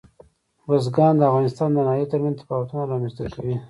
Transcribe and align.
بزګان 0.67 1.13
د 1.17 1.21
افغانستان 1.29 1.69
د 1.73 1.77
ناحیو 1.87 2.11
ترمنځ 2.11 2.35
تفاوتونه 2.39 2.81
رامنځ 2.91 3.13
ته 3.17 3.23
کوي. 3.33 3.55